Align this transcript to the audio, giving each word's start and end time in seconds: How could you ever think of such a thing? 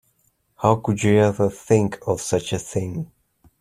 How 0.55 0.77
could 0.77 1.03
you 1.03 1.19
ever 1.19 1.47
think 1.51 1.99
of 2.07 2.21
such 2.21 2.53
a 2.53 2.57
thing? 2.57 3.11